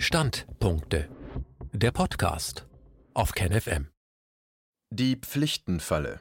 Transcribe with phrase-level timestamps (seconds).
[0.00, 1.08] Standpunkte.
[1.72, 2.68] Der Podcast
[3.14, 3.88] auf KenFM.
[4.90, 6.20] Die Pflichtenfalle.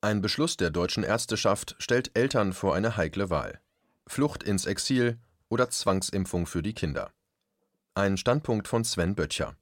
[0.00, 3.60] Ein Beschluss der deutschen Ärzteschaft stellt Eltern vor eine heikle Wahl.
[4.08, 7.12] Flucht ins Exil oder Zwangsimpfung für die Kinder.
[7.94, 9.56] Ein Standpunkt von Sven Böttcher.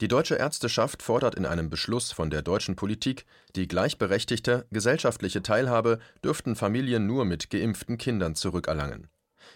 [0.00, 3.24] Die deutsche Ärzteschaft fordert in einem Beschluss von der deutschen Politik,
[3.54, 9.08] die gleichberechtigte gesellschaftliche Teilhabe dürften Familien nur mit geimpften Kindern zurückerlangen.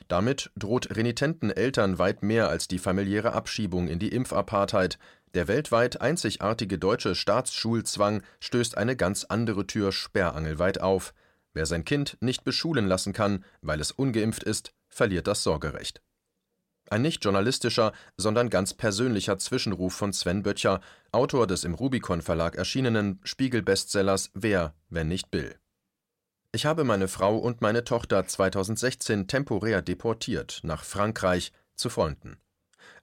[0.08, 4.98] Damit droht renitenten Eltern weit mehr als die familiäre Abschiebung in die Impfapartheit,
[5.34, 11.14] der weltweit einzigartige deutsche Staatsschulzwang stößt eine ganz andere Tür sperrangelweit auf:
[11.52, 16.02] Wer sein Kind nicht beschulen lassen kann, weil es ungeimpft ist, verliert das Sorgerecht.
[16.88, 20.80] Ein nicht journalistischer, sondern ganz persönlicher Zwischenruf von Sven Böttcher,
[21.12, 25.54] Autor des im Rubicon Verlag erschienenen Spiegel-Bestsellers Wer, wenn nicht Bill
[26.52, 32.38] ich habe meine Frau und meine Tochter 2016 temporär deportiert nach Frankreich zu Freunden.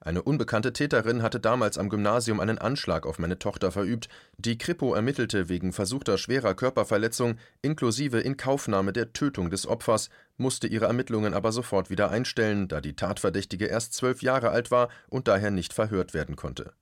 [0.00, 4.08] Eine unbekannte Täterin hatte damals am Gymnasium einen Anschlag auf meine Tochter verübt.
[4.36, 10.84] Die Kripo ermittelte wegen versuchter schwerer Körperverletzung inklusive Inkaufnahme der Tötung des Opfers, musste ihre
[10.84, 15.50] Ermittlungen aber sofort wieder einstellen, da die Tatverdächtige erst zwölf Jahre alt war und daher
[15.50, 16.74] nicht verhört werden konnte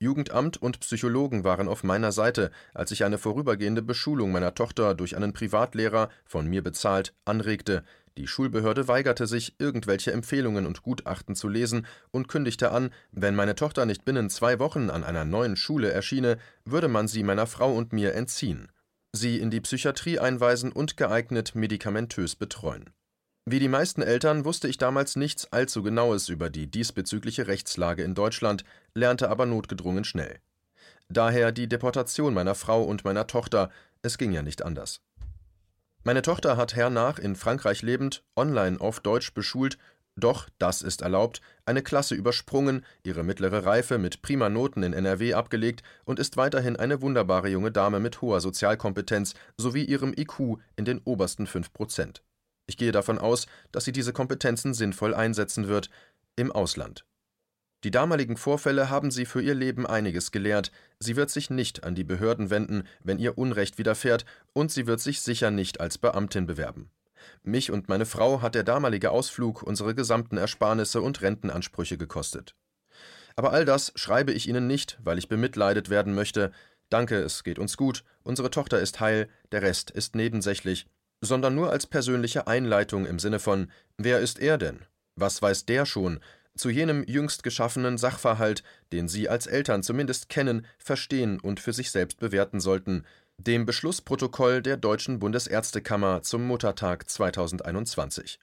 [0.00, 5.16] Jugendamt und Psychologen waren auf meiner Seite, als ich eine vorübergehende Beschulung meiner Tochter durch
[5.16, 7.82] einen Privatlehrer, von mir bezahlt, anregte.
[8.16, 13.56] Die Schulbehörde weigerte sich, irgendwelche Empfehlungen und Gutachten zu lesen und kündigte an, wenn meine
[13.56, 17.74] Tochter nicht binnen zwei Wochen an einer neuen Schule erschiene, würde man sie meiner Frau
[17.74, 18.70] und mir entziehen,
[19.12, 22.90] sie in die Psychiatrie einweisen und geeignet medikamentös betreuen
[23.50, 28.14] wie die meisten Eltern wusste ich damals nichts allzu Genaues über die diesbezügliche Rechtslage in
[28.14, 30.40] Deutschland, lernte aber notgedrungen schnell.
[31.08, 33.70] Daher die Deportation meiner Frau und meiner Tochter,
[34.02, 35.00] es ging ja nicht anders.
[36.04, 39.78] Meine Tochter hat hernach in Frankreich lebend, online auf Deutsch beschult,
[40.16, 45.34] doch, das ist erlaubt, eine Klasse übersprungen, ihre mittlere Reife mit prima Noten in NRW
[45.34, 50.84] abgelegt und ist weiterhin eine wunderbare junge Dame mit hoher Sozialkompetenz sowie ihrem IQ in
[50.84, 52.22] den obersten 5 Prozent.
[52.68, 55.88] Ich gehe davon aus, dass sie diese Kompetenzen sinnvoll einsetzen wird
[56.36, 57.06] im Ausland.
[57.82, 60.70] Die damaligen Vorfälle haben sie für ihr Leben einiges gelehrt,
[61.00, 65.00] sie wird sich nicht an die Behörden wenden, wenn ihr Unrecht widerfährt, und sie wird
[65.00, 66.90] sich sicher nicht als Beamtin bewerben.
[67.42, 72.54] Mich und meine Frau hat der damalige Ausflug unsere gesamten Ersparnisse und Rentenansprüche gekostet.
[73.36, 76.50] Aber all das schreibe ich Ihnen nicht, weil ich bemitleidet werden möchte.
[76.90, 80.86] Danke, es geht uns gut, unsere Tochter ist heil, der Rest ist nebensächlich,
[81.20, 84.80] sondern nur als persönliche Einleitung im Sinne von Wer ist er denn?
[85.16, 86.20] Was weiß der schon?
[86.58, 88.62] zu jenem jüngst geschaffenen Sachverhalt,
[88.92, 93.04] den Sie als Eltern zumindest kennen, verstehen und für sich selbst bewerten sollten,
[93.38, 98.40] dem Beschlussprotokoll der Deutschen Bundesärztekammer zum Muttertag 2021.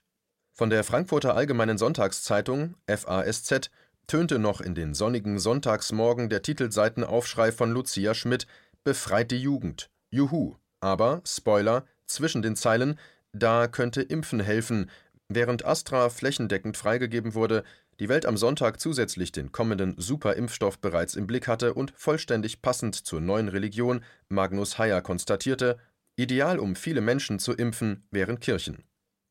[0.52, 3.70] Von der Frankfurter Allgemeinen Sonntagszeitung FASZ
[4.06, 8.46] tönte noch in den sonnigen Sonntagsmorgen der Titelseitenaufschrei von Lucia Schmidt
[8.84, 9.90] Befreit die Jugend.
[10.10, 10.54] Juhu.
[10.80, 12.98] Aber, Spoiler, zwischen den Zeilen,
[13.32, 14.90] da könnte Impfen helfen,
[15.28, 17.64] während Astra flächendeckend freigegeben wurde,
[17.98, 22.94] die Welt am Sonntag zusätzlich den kommenden Superimpfstoff bereits im Blick hatte und vollständig passend
[22.94, 25.78] zur neuen Religion Magnus Heyer konstatierte,
[26.16, 28.84] ideal um viele Menschen zu impfen wären Kirchen.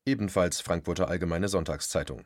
[0.06, 2.25] Ebenfalls Frankfurter Allgemeine Sonntagszeitung.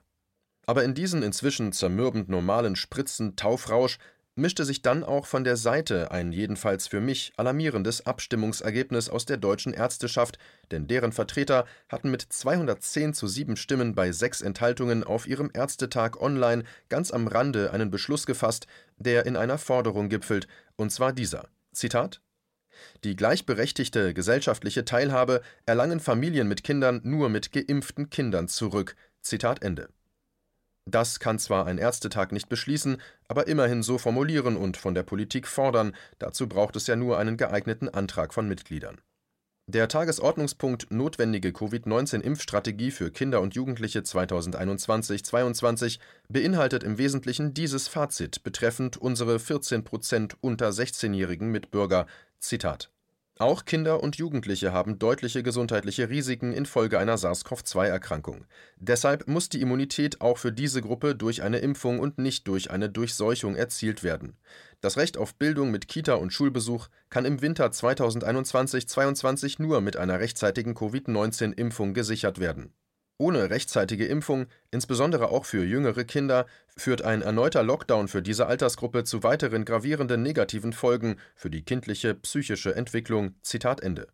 [0.65, 3.97] Aber in diesen inzwischen zermürbend normalen Spritzen Taufrausch
[4.35, 9.37] mischte sich dann auch von der Seite ein jedenfalls für mich alarmierendes Abstimmungsergebnis aus der
[9.37, 10.37] deutschen Ärzteschaft,
[10.71, 16.21] denn deren Vertreter hatten mit 210 zu 7 Stimmen bei sechs Enthaltungen auf ihrem Ärztetag
[16.21, 18.67] online ganz am Rande einen Beschluss gefasst,
[18.97, 22.21] der in einer Forderung gipfelt, und zwar dieser: Zitat
[23.03, 28.95] die gleichberechtigte gesellschaftliche Teilhabe erlangen Familien mit Kindern nur mit geimpften Kindern zurück.
[29.21, 29.89] Zitat Ende.
[30.85, 32.97] Das kann zwar ein Ärztetag nicht beschließen,
[33.27, 37.37] aber immerhin so formulieren und von der Politik fordern, dazu braucht es ja nur einen
[37.37, 38.99] geeigneten Antrag von Mitgliedern.
[39.69, 48.97] Der Tagesordnungspunkt Notwendige Covid-19-Impfstrategie für Kinder und Jugendliche 2021-22 beinhaltet im Wesentlichen dieses Fazit betreffend
[48.97, 52.07] unsere 14 Prozent unter 16-jährigen Mitbürger.
[52.39, 52.89] Zitat
[53.39, 58.45] auch Kinder und Jugendliche haben deutliche gesundheitliche Risiken infolge einer SARS-CoV-2-Erkrankung.
[58.75, 62.89] Deshalb muss die Immunität auch für diese Gruppe durch eine Impfung und nicht durch eine
[62.89, 64.37] Durchseuchung erzielt werden.
[64.81, 70.19] Das Recht auf Bildung mit Kita und Schulbesuch kann im Winter 2021-22 nur mit einer
[70.19, 72.73] rechtzeitigen Covid-19-Impfung gesichert werden
[73.19, 79.03] ohne rechtzeitige Impfung, insbesondere auch für jüngere Kinder, führt ein erneuter Lockdown für diese Altersgruppe
[79.03, 83.35] zu weiteren gravierenden negativen Folgen für die kindliche psychische Entwicklung.
[83.41, 84.07] Zitat Ende.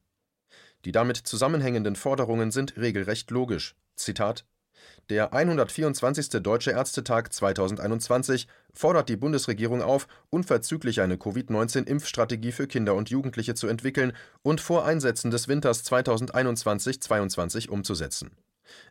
[0.86, 3.75] Die damit zusammenhängenden Forderungen sind regelrecht logisch.
[3.96, 4.46] Zitat
[5.10, 6.42] Der 124.
[6.42, 13.68] Deutsche Ärztetag 2021 fordert die Bundesregierung auf, unverzüglich eine Covid-19-Impfstrategie für Kinder und Jugendliche zu
[13.68, 18.31] entwickeln und vor Einsätzen des Winters 2021-22 umzusetzen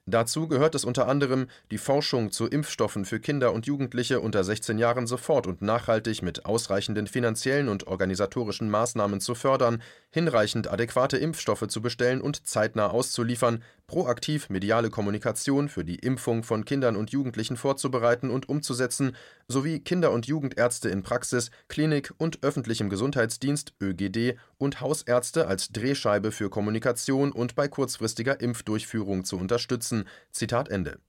[0.06, 4.78] Dazu gehört es unter anderem, die Forschung zu Impfstoffen für Kinder und Jugendliche unter 16
[4.78, 11.66] Jahren sofort und nachhaltig mit ausreichenden finanziellen und organisatorischen Maßnahmen zu fördern, hinreichend adäquate Impfstoffe
[11.68, 17.56] zu bestellen und zeitnah auszuliefern, proaktiv mediale Kommunikation für die Impfung von Kindern und Jugendlichen
[17.56, 19.16] vorzubereiten und umzusetzen
[19.46, 26.32] sowie Kinder und Jugendärzte in Praxis, Klinik und öffentlichem Gesundheitsdienst ÖGD und Hausärzte als Drehscheibe
[26.32, 29.63] für Kommunikation und bei kurzfristiger Impfdurchführung zu unterstützen.
[30.30, 31.00] Zitat Ende.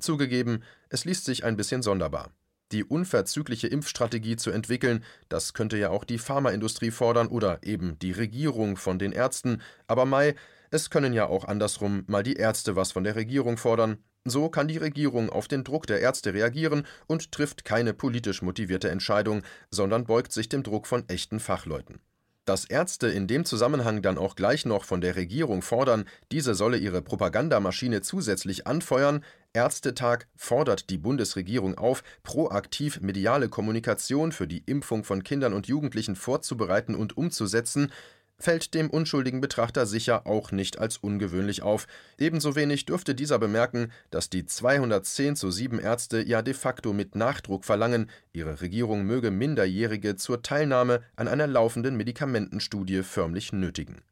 [0.00, 2.30] Zugegeben, es liest sich ein bisschen sonderbar.
[2.70, 8.12] Die unverzügliche Impfstrategie zu entwickeln, das könnte ja auch die Pharmaindustrie fordern oder eben die
[8.12, 10.34] Regierung von den Ärzten, aber Mai,
[10.70, 14.04] es können ja auch andersrum mal die Ärzte was von der Regierung fordern.
[14.24, 18.90] So kann die Regierung auf den Druck der Ärzte reagieren und trifft keine politisch motivierte
[18.90, 22.00] Entscheidung, sondern beugt sich dem Druck von echten Fachleuten.
[22.48, 26.78] Dass Ärzte in dem Zusammenhang dann auch gleich noch von der Regierung fordern, diese solle
[26.78, 29.22] ihre Propagandamaschine zusätzlich anfeuern,
[29.52, 36.16] Ärztetag fordert die Bundesregierung auf, proaktiv mediale Kommunikation für die Impfung von Kindern und Jugendlichen
[36.16, 37.92] vorzubereiten und umzusetzen,
[38.38, 41.86] fällt dem unschuldigen Betrachter sicher auch nicht als ungewöhnlich auf.
[42.18, 47.14] Ebenso wenig dürfte dieser bemerken, dass die 210 zu 7 Ärzte ja de facto mit
[47.14, 54.02] Nachdruck verlangen, ihre Regierung möge Minderjährige zur Teilnahme an einer laufenden Medikamentenstudie förmlich nötigen.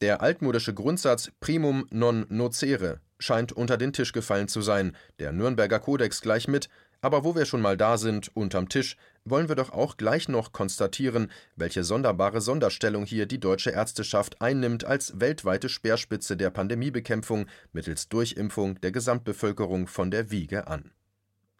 [0.00, 5.80] Der altmodische Grundsatz primum non nocere scheint unter den Tisch gefallen zu sein, der Nürnberger
[5.80, 6.68] Kodex gleich mit,
[7.00, 10.52] aber wo wir schon mal da sind, unterm Tisch, wollen wir doch auch gleich noch
[10.52, 18.08] konstatieren, welche sonderbare Sonderstellung hier die deutsche Ärzteschaft einnimmt als weltweite Speerspitze der Pandemiebekämpfung mittels
[18.08, 20.90] Durchimpfung der Gesamtbevölkerung von der Wiege an.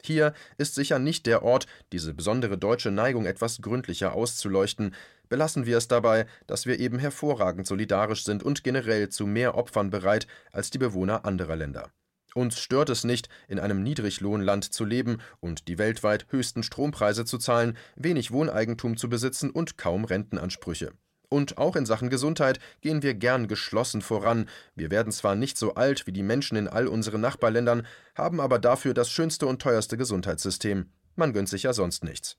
[0.03, 4.95] Hier ist sicher nicht der Ort, diese besondere deutsche Neigung etwas gründlicher auszuleuchten,
[5.29, 9.91] belassen wir es dabei, dass wir eben hervorragend solidarisch sind und generell zu mehr Opfern
[9.91, 11.91] bereit als die Bewohner anderer Länder.
[12.35, 17.39] Uns stört es nicht, in einem Niedriglohnland zu leben und die weltweit höchsten Strompreise zu
[17.39, 20.93] zahlen, wenig Wohneigentum zu besitzen und kaum Rentenansprüche.
[21.31, 24.49] Und auch in Sachen Gesundheit gehen wir gern geschlossen voran.
[24.75, 28.59] Wir werden zwar nicht so alt wie die Menschen in all unseren Nachbarländern, haben aber
[28.59, 30.91] dafür das schönste und teuerste Gesundheitssystem.
[31.17, 32.39] Man gönnt sich ja sonst nichts.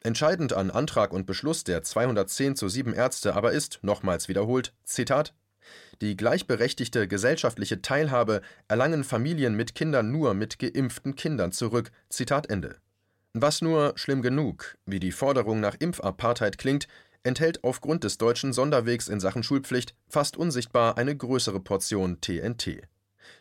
[0.00, 5.34] Entscheidend an Antrag und Beschluss der 210 zu 7 Ärzte aber ist, nochmals wiederholt, Zitat,
[6.00, 11.90] die gleichberechtigte gesellschaftliche Teilhabe erlangen Familien mit Kindern nur mit geimpften Kindern zurück.
[12.08, 12.76] Zitat Ende.
[13.32, 16.88] Was nur schlimm genug, wie die Forderung nach Impfapartheid klingt,
[17.22, 22.82] enthält aufgrund des deutschen Sonderwegs in Sachen Schulpflicht fast unsichtbar eine größere Portion TNT.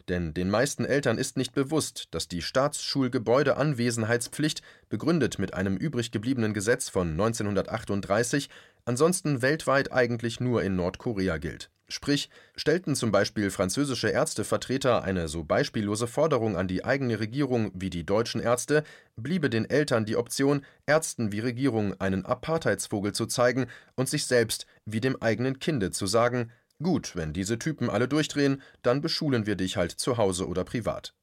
[0.10, 6.54] Denn den meisten Eltern ist nicht bewusst, dass die Staatsschulgebäudeanwesenheitspflicht, begründet mit einem übrig gebliebenen
[6.54, 8.50] Gesetz von 1938,
[8.85, 11.69] ansonsten weltweit eigentlich nur in Nordkorea gilt.
[11.87, 17.91] Sprich, stellten zum Beispiel französische Ärztevertreter eine so beispiellose Forderung an die eigene Regierung wie
[17.91, 18.83] die deutschen Ärzte,
[19.15, 24.65] bliebe den Eltern die Option, Ärzten wie Regierung einen Apartheidsvogel zu zeigen und sich selbst
[24.85, 26.51] wie dem eigenen Kinde zu sagen,
[26.81, 31.13] gut, wenn diese Typen alle durchdrehen, dann beschulen wir dich halt zu Hause oder privat.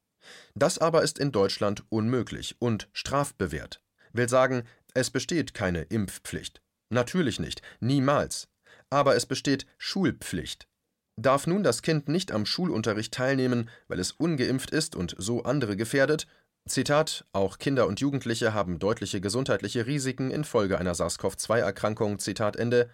[0.54, 3.80] Das aber ist in Deutschland unmöglich und strafbewehrt.
[4.12, 4.62] Will sagen,
[4.94, 6.62] es besteht keine Impfpflicht.
[6.92, 8.48] Natürlich nicht, niemals
[8.92, 10.68] aber es besteht Schulpflicht.
[11.16, 15.76] Darf nun das Kind nicht am Schulunterricht teilnehmen, weil es ungeimpft ist und so andere
[15.76, 16.26] gefährdet?
[16.68, 22.18] Zitat: Auch Kinder und Jugendliche haben deutliche gesundheitliche Risiken infolge einer SARS-CoV-2-Erkrankung.
[22.18, 22.90] Zitat Ende.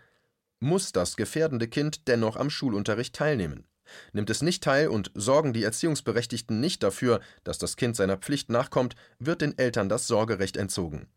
[0.61, 3.67] Muss das gefährdende Kind dennoch am Schulunterricht teilnehmen?
[4.12, 8.50] Nimmt es nicht teil und sorgen die Erziehungsberechtigten nicht dafür, dass das Kind seiner Pflicht
[8.50, 11.09] nachkommt, wird den Eltern das Sorgerecht entzogen.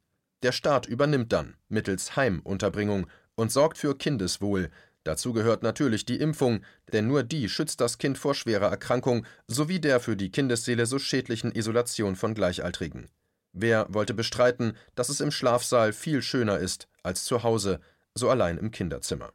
[0.43, 4.69] Der Staat übernimmt dann, mittels Heimunterbringung, und sorgt für Kindeswohl.
[5.03, 6.61] Dazu gehört natürlich die Impfung,
[6.93, 10.99] denn nur die schützt das Kind vor schwerer Erkrankung sowie der für die Kindesseele so
[10.99, 13.09] schädlichen Isolation von Gleichaltrigen.
[13.53, 17.79] Wer wollte bestreiten, dass es im Schlafsaal viel schöner ist als zu Hause,
[18.13, 19.33] so allein im Kinderzimmer?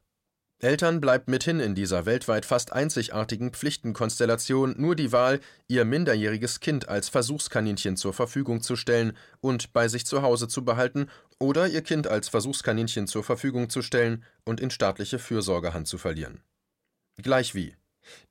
[0.59, 6.89] Eltern bleibt mithin in dieser weltweit fast einzigartigen Pflichtenkonstellation nur die Wahl, ihr minderjähriges Kind
[6.89, 11.09] als Versuchskaninchen zur Verfügung zu stellen und bei sich zu Hause zu behalten
[11.39, 16.41] oder ihr Kind als Versuchskaninchen zur Verfügung zu stellen und in staatliche Fürsorgehand zu verlieren.
[17.23, 17.77] Gleichwie.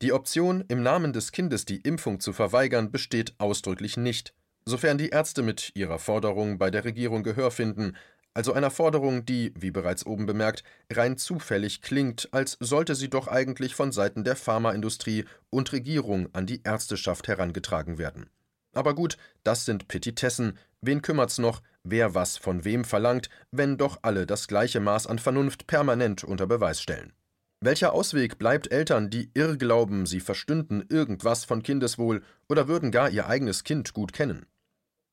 [0.01, 4.33] Die Option, im Namen des Kindes die Impfung zu verweigern, besteht ausdrücklich nicht,
[4.65, 7.95] sofern die Ärzte mit ihrer Forderung bei der Regierung Gehör finden,
[8.35, 13.27] also einer Forderung, die, wie bereits oben bemerkt, rein zufällig klingt, als sollte sie doch
[13.27, 18.29] eigentlich von Seiten der Pharmaindustrie und Regierung an die Ärzteschaft herangetragen werden.
[18.73, 23.99] Aber gut, das sind Petitessen, wen kümmert's noch, wer was von wem verlangt, wenn doch
[24.01, 27.13] alle das gleiche Maß an Vernunft permanent unter Beweis stellen.
[27.61, 33.27] Welcher Ausweg bleibt Eltern, die irrglauben, sie verstünden irgendwas von Kindeswohl oder würden gar ihr
[33.27, 34.45] eigenes Kind gut kennen?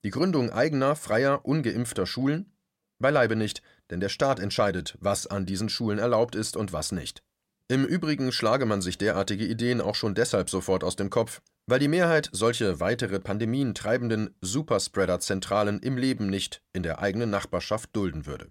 [0.04, 2.51] Die Gründung eigener, freier, ungeimpfter Schulen?
[3.02, 7.22] Beileibe nicht, denn der Staat entscheidet, was an diesen Schulen erlaubt ist und was nicht.
[7.68, 11.78] Im Übrigen schlage man sich derartige Ideen auch schon deshalb sofort aus dem Kopf, weil
[11.78, 18.26] die Mehrheit solche weitere Pandemien treibenden Superspreader-Zentralen im Leben nicht in der eigenen Nachbarschaft dulden
[18.26, 18.48] würde.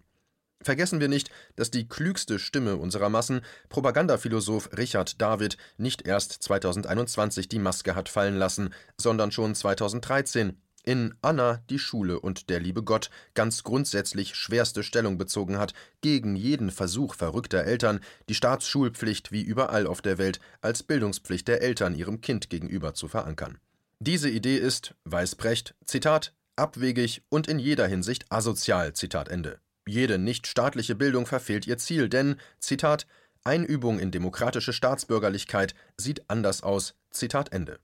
[0.64, 7.50] Vergessen wir nicht, dass die klügste Stimme unserer Massen, Propagandaphilosoph Richard David, nicht erst 2021
[7.50, 12.84] die Maske hat fallen lassen, sondern schon 2013 in Anna, die Schule und der liebe
[12.84, 19.42] Gott ganz grundsätzlich schwerste Stellung bezogen hat gegen jeden Versuch verrückter Eltern, die Staatsschulpflicht wie
[19.42, 23.58] überall auf der Welt als Bildungspflicht der Eltern ihrem Kind gegenüber zu verankern.
[24.00, 29.60] Diese Idee ist, weiß Brecht, Zitat, abwegig und in jeder Hinsicht asozial, Zitat Ende.
[29.88, 33.08] Jede nichtstaatliche Bildung verfehlt ihr Ziel, denn, Zitat,
[33.44, 37.80] Einübung in demokratische Staatsbürgerlichkeit sieht anders aus, Zitat Ende.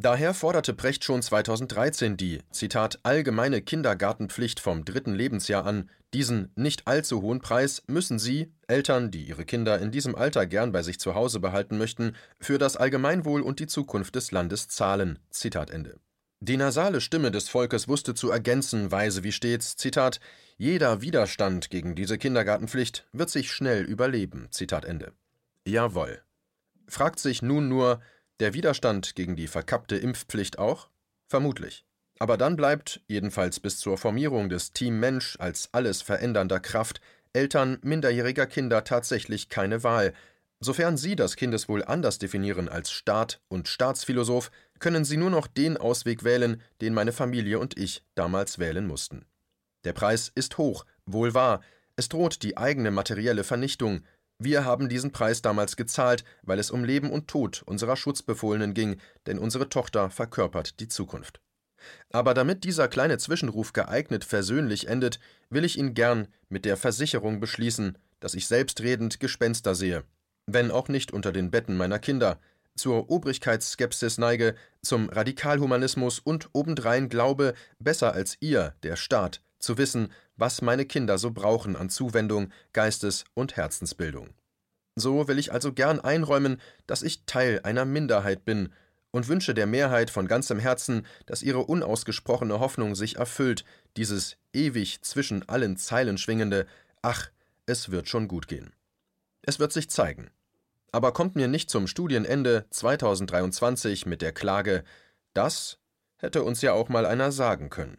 [0.00, 5.90] Daher forderte Precht schon 2013 die Zitat allgemeine Kindergartenpflicht vom dritten Lebensjahr an.
[6.14, 10.70] Diesen nicht allzu hohen Preis müssen Sie, Eltern, die ihre Kinder in diesem Alter gern
[10.70, 15.18] bei sich zu Hause behalten möchten, für das Allgemeinwohl und die Zukunft des Landes zahlen.
[15.30, 15.98] Zitat Ende.
[16.38, 20.20] Die nasale Stimme des Volkes wusste zu ergänzen, weise wie stets, Zitat,
[20.58, 24.46] jeder Widerstand gegen diese Kindergartenpflicht wird sich schnell überleben.
[24.52, 25.10] Zitat Ende.
[25.66, 26.22] Jawohl.
[26.86, 28.00] Fragt sich nun nur,
[28.40, 30.88] der Widerstand gegen die verkappte Impfpflicht auch?
[31.26, 31.84] Vermutlich.
[32.18, 37.00] Aber dann bleibt, jedenfalls bis zur Formierung des Team Mensch als alles verändernder Kraft,
[37.32, 40.12] Eltern minderjähriger Kinder tatsächlich keine Wahl.
[40.60, 45.76] Sofern sie das Kindeswohl anders definieren als Staat und Staatsphilosoph, können sie nur noch den
[45.76, 49.24] Ausweg wählen, den meine Familie und ich damals wählen mussten.
[49.84, 51.60] Der Preis ist hoch, wohl wahr,
[51.94, 54.02] es droht die eigene materielle Vernichtung,
[54.38, 59.00] wir haben diesen Preis damals gezahlt, weil es um Leben und Tod unserer Schutzbefohlenen ging,
[59.26, 61.40] denn unsere Tochter verkörpert die Zukunft.
[62.12, 65.18] Aber damit dieser kleine Zwischenruf geeignet versöhnlich endet,
[65.50, 70.04] will ich ihn gern mit der Versicherung beschließen, dass ich selbstredend Gespenster sehe,
[70.46, 72.40] wenn auch nicht unter den Betten meiner Kinder,
[72.74, 80.12] zur Obrigkeitsskepsis neige, zum Radikalhumanismus und obendrein glaube, besser als ihr, der Staat, zu wissen,
[80.36, 84.30] was meine Kinder so brauchen an Zuwendung, Geistes- und Herzensbildung.
[84.96, 88.72] So will ich also gern einräumen, dass ich Teil einer Minderheit bin
[89.10, 93.64] und wünsche der Mehrheit von ganzem Herzen, dass ihre unausgesprochene Hoffnung sich erfüllt,
[93.96, 96.66] dieses ewig zwischen allen Zeilen schwingende
[97.02, 97.30] Ach,
[97.66, 98.72] es wird schon gut gehen.
[99.42, 100.30] Es wird sich zeigen.
[100.90, 104.84] Aber kommt mir nicht zum Studienende 2023 mit der Klage,
[105.34, 105.78] das
[106.16, 107.98] hätte uns ja auch mal einer sagen können.